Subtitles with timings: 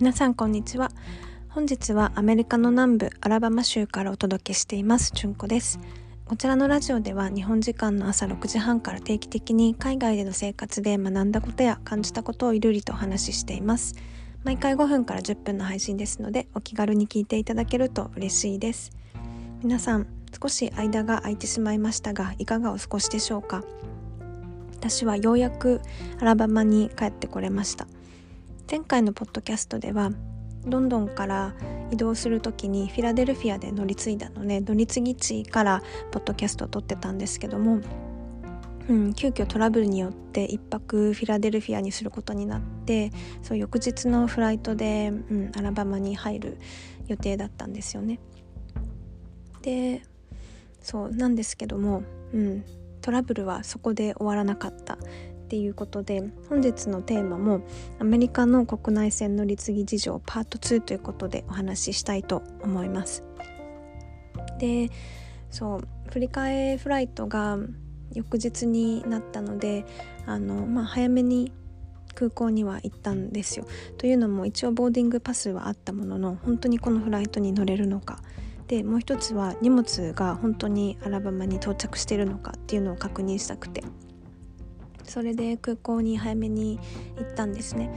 [0.00, 0.92] 皆さんこんにちは。
[1.48, 5.80] 本日はアメリカの南部アラバマ州からお届けしていますじゅんこです。
[6.24, 13.96] こちらのラジオでは日本時間の朝6時半から定期的に海外での生活で学んだことや感じたことをいるりとお話ししています。
[14.44, 18.92] 毎回5分から10分の配信ですのでお気軽に聞いていただけると嬉しいです。
[19.64, 20.06] 皆さん
[20.40, 23.64] 少し間が空いてしまいましたがいかがお過ごしでしょうか？
[24.76, 25.80] 私はようやく
[26.20, 27.88] アラバマに帰ってこれました。
[28.70, 30.10] 前回のポッドキャストでは
[30.66, 31.54] ロンドンから
[31.90, 35.82] 移動する時にフィラデルフィアで乗り継いだので乗り継ぎ地から
[36.12, 37.80] ポッドキャストを撮ってたんですけども、
[38.90, 46.58] うん、急遽トラブルによって1泊フィラデルフィアにすることになってそう翌日のフライトで、うん、アラバマに入る
[47.06, 48.20] 予定だったんですよね。
[49.62, 50.02] で
[50.82, 52.02] そうなんですけども、
[52.34, 52.64] うん、
[53.00, 54.98] トラブルはそこで終わらなかった
[55.48, 57.62] っていうことで本日のテーマも
[57.98, 63.24] アメリカの国内線乗り継ぎ事情パート2ということでお話ししたいと思います。
[64.58, 64.90] で
[65.50, 67.56] そう振り替えフライトが
[68.12, 69.86] 翌日になったので
[70.26, 71.50] あの、まあ、早めに
[72.14, 73.66] 空港には行ったんですよ。
[73.96, 78.20] というのも一応ボーディングパスはあったものの本当にこのフライトに乗れるのか
[78.66, 83.82] でもう一つは荷物が本当にアラバマに到着してるのかっていうのを確認したくて
[85.08, 86.78] それで空港に早めに
[87.16, 87.90] 行ったんですね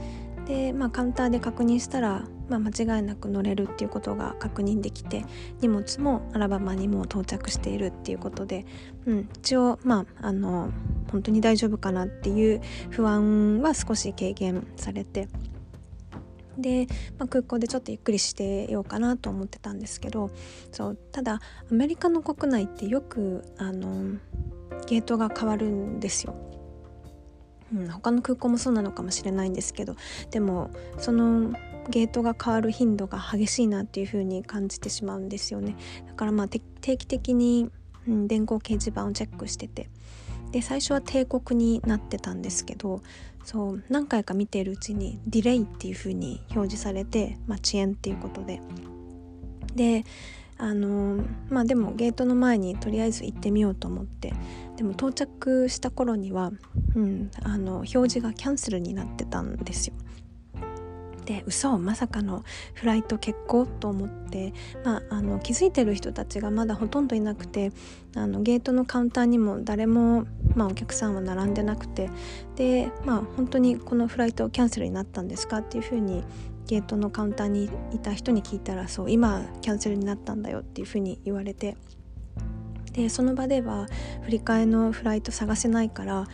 [0.46, 5.24] で、まあ、カウンターで確認したら、まあ、間違いなく乗れるっていうことが確認できて
[5.60, 8.66] 荷物もアラバマにも到着しているっていうことで、
[9.06, 10.70] うん、一応まああの
[11.10, 12.60] 本当に大丈夫かなっていう
[12.90, 15.28] 不安は少し軽減されて
[16.58, 16.86] で、
[17.18, 20.30] まあ、空港でちょっとゆっくりしてようかなと思ってたんですけど
[20.70, 24.18] そうただアメリカの国内ってよくあの
[24.86, 26.51] ゲートが変わるんですよ。
[27.74, 29.96] うん、他の空港もそうなのかもしれないんですけど
[30.30, 31.52] でもその
[31.88, 35.76] ゲートが変わる頻度が激しいなっていう風に感じてしまうんですよね。
[36.06, 36.60] だからまあ定
[36.96, 37.70] 期的に、
[38.06, 39.88] うん、電光掲示板をチェックしてて。
[40.52, 43.00] で最初は帝国になってたんですけど
[43.42, 48.60] そう何回か見ているうちにディレイっていう風に表示されて、まあ、遅延っていうことで。
[49.74, 50.04] で
[50.62, 54.32] あのまあでもゲートの前にとりあえず行ってみようと思って。
[54.76, 56.50] でも到着した頃には、
[56.96, 59.94] うん、あの表示がキャンセルになってたんですよ。
[61.26, 62.42] で嘘まさかの
[62.74, 64.52] フライト欠航と思って、
[64.84, 67.70] まあ、あの気づいてる人たちがまだほとんどいなくて
[68.16, 72.10] あのゲートのカウンターにも誰も、まあ、お客さんは並んでなくて。
[72.56, 76.22] で、まあ、本当にこのフライトキャンセルになったんですかっていうふうに
[76.72, 81.76] ゲートのカウンターにいた人に聞いたらそう今キャンセルになったんだよっていうふうに言われて
[82.94, 83.88] でその場では
[84.22, 86.26] 振り替えのフライト探せないから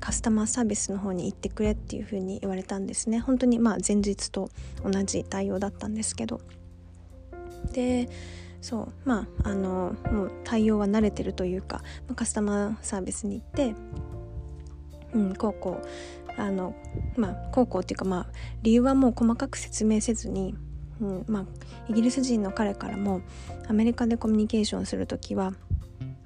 [0.00, 3.20] カスタマーサービスの方に行ってくれっていう風に言われたんですね。
[3.20, 4.50] 本当にまあ前日と
[4.82, 6.40] 同じ対応だったんですけど。
[7.72, 8.08] で
[8.60, 11.82] そうまああのもう対応は慣れてるというか
[12.16, 13.74] カスタマーサービスに行って
[15.14, 16.74] うんこうこうあの
[17.16, 18.26] まあこうこうっていうかまあ
[18.62, 20.54] 理由はもう細かく説明せずに、
[21.00, 21.44] うんまあ、
[21.88, 23.20] イギリス人の彼からも
[23.68, 25.52] アメリカでコミュニケーションする時は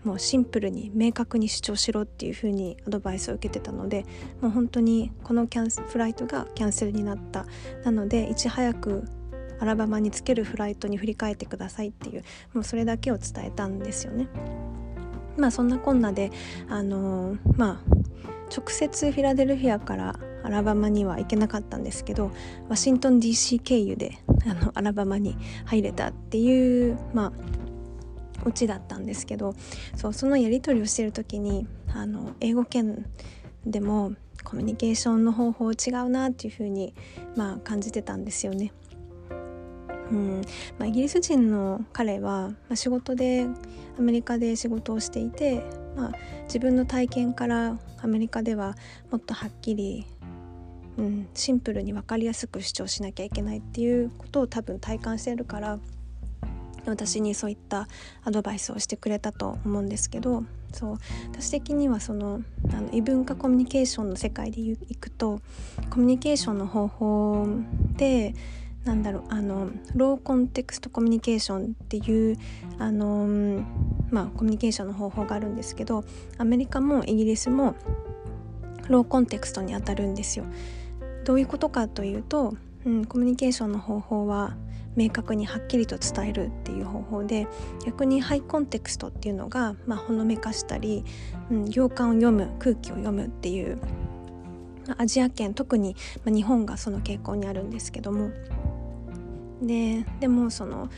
[0.05, 4.05] もうシンプルに明確に主張しろっていう風にアドバイスを受けてたので
[4.41, 7.47] もう本当にこのキャンフライトがキャンセルになった
[7.85, 9.05] なのでいち早く
[9.61, 14.27] アラバマにつけるフライトに振り替えてくださいっていうもうそれだけを伝えたんですよね。
[15.37, 16.33] まあそんなこんなで
[16.69, 18.02] あのー、まあ
[18.55, 22.31] 直接フィラデルフィアからアラバマには行けなかったんですけど
[22.69, 27.33] ワシントン DC 経由であのアラバマに入れたっていうまあ
[28.45, 29.55] オチだったんですけど
[29.97, 33.07] そうそのやり取りをしてる時にあの英語圏
[33.65, 34.13] でも
[34.45, 36.95] コミュニケーションの方法違うなっていうふうに、
[37.37, 38.73] まあ、感じてたんですよね。
[40.11, 40.43] うん
[40.79, 43.47] まあ、イギリス人の彼は、まあ、仕事で
[43.99, 45.63] アメリカで仕事をしていて、
[45.97, 46.13] まあ、
[46.45, 48.77] 自分の体験からアメリカでは
[49.11, 50.07] もっとはっきり、
[50.97, 55.79] うん、シンプルに分かりやすく主張しなきゃいけないっていうことを多分体感してるから
[56.87, 57.87] 私にそういった
[58.25, 60.99] アドバイスをしてくれたと思うんですけどそう
[61.33, 62.43] 私的にはその
[62.73, 65.41] あの異文化コミュニケーションの世界でいくと
[65.91, 67.47] コミュニケーションの方法
[67.97, 68.35] で
[68.85, 72.37] なんだろうあのローコンテクストコミュニケーションっていう
[72.79, 73.65] あの、
[74.13, 76.05] まあ、コミュニケーションの方法があるんですけど
[76.39, 77.75] アメリカもイギリスも
[78.89, 80.45] ローコンテクストにあたるんですよ。
[81.25, 82.55] どういうことかというと、
[82.85, 84.57] うん、コミュニケーションの方法は
[84.97, 87.47] 明確にはっきりと伝えるっていう方法で
[87.87, 91.05] 逆にハイコンテクストっていうのが、まあ、ほのめかしたり、
[91.51, 93.79] うん、行間を読む空気を読むっていう
[94.99, 98.31] アジア圏特に、まあ、日本がその傾向にあるんですけども
[99.63, 100.91] ででもその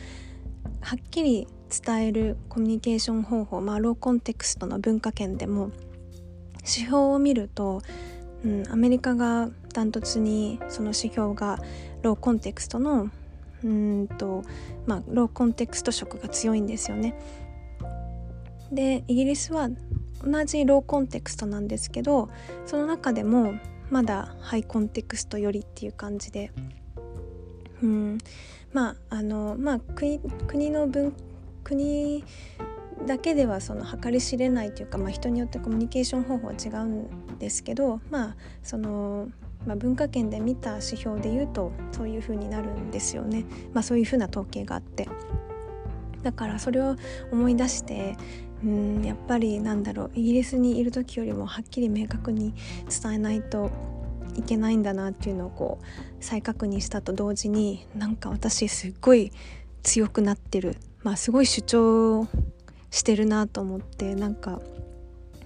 [0.81, 5.71] はっきり伝えるコミュニケーション方法、まあ、ローコンテクストの文化圏でも
[6.59, 7.81] 指標を見ると、
[8.43, 11.59] うん、アメリカがダントツにその指標が
[12.01, 13.09] ローコンテクストの
[13.63, 14.43] うんと、
[14.85, 17.15] まあ、ローコンテクスト色が強いんですよね。
[18.71, 19.69] でイギリスは
[20.23, 22.29] 同じローコンテクストなんですけど
[22.65, 23.53] その中でも
[23.89, 26.51] まだハイコンテクストよりっていう感じで、
[27.83, 28.17] うん、
[28.73, 31.13] まああのまあ国国の文
[31.65, 32.23] 国
[33.05, 39.27] だけではその計り知れないというか、まあ、人によってコミュニケーション方法は違うんですけどまあその
[39.65, 45.09] まあ、文化圏で見た指標で言うとそういう風になるんですよね、まあ、そういう風な統計があって。
[46.21, 46.95] だからそれを
[47.31, 48.17] 思い出して
[48.63, 52.55] うんやっぱりなんだろうイギリスにいる時よりもはっきり明確に
[52.89, 53.69] 伝えないと
[54.35, 55.85] いけないんだなっていうのをこう
[56.19, 59.31] 再確認したと同時になんか私すっごい
[59.85, 62.27] 強くなってるまあすごい主張
[62.89, 64.59] してるなと思ってなんか、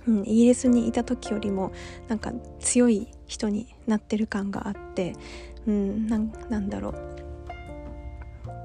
[0.08, 1.74] うん、イギリスにいた時よりも
[2.08, 5.14] なんか強い人になってる感があって、
[5.68, 6.96] うん、なんだろう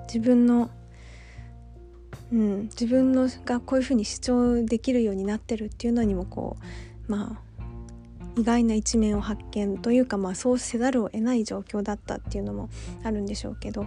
[0.06, 0.70] 自分の
[2.32, 6.56] うん、自分のがこういうふうに主張できるようになってるっていうのにもこ
[7.08, 7.44] うまあ
[8.36, 12.70] 意外な一面を発見というか、まあ、そうせざるを得ない状況だったっていうのも
[13.04, 13.86] あるんでしょうけど。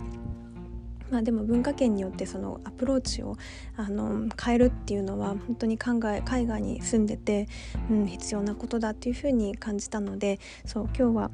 [1.10, 3.38] まあ、でも文化圏によってそのアプローチを
[3.76, 7.48] あの変えるっていうのは本当に考え海外に住んでて、
[7.90, 11.32] うん、必要なことだっていうふうに感じたのでそう今日は、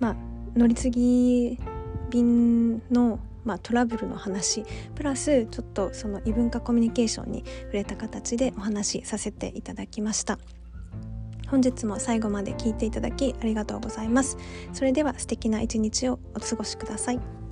[0.00, 0.16] まあ、
[0.56, 1.58] 乗り継ぎ
[2.10, 10.38] 便のまあ、トラブルの話プラスちょっとその異文化コミュニケーションに触れた形でお話しさせていただきました。
[11.46, 14.36] 本日も最後まで聞いていただきありがとうございます。
[14.74, 17.47] それでは素敵な一日をお過ごしください。